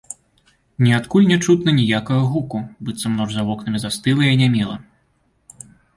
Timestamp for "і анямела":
4.29-4.77